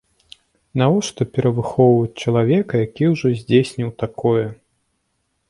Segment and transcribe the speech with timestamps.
[0.81, 4.45] Навошта перавыхоўваць чалавека, які ўжо здзейсніў такое!